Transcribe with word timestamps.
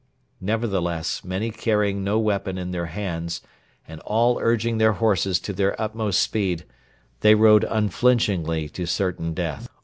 Nevertheless, 0.39 1.23
many 1.23 1.51
carrying 1.51 2.03
no 2.03 2.17
weapon 2.17 2.57
in 2.57 2.71
their 2.71 2.87
hands, 2.87 3.39
and 3.87 3.99
all 4.01 4.39
urging 4.41 4.79
their 4.79 4.93
horses 4.93 5.39
to 5.41 5.53
their 5.53 5.79
utmost 5.79 6.21
speed, 6.23 6.65
they 7.19 7.35
rode 7.35 7.65
unflinchingly 7.65 8.67
to 8.69 8.87
certain 8.87 9.35
death. 9.35 9.69